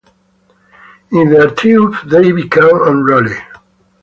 [1.11, 3.37] In their triumph they become unruly.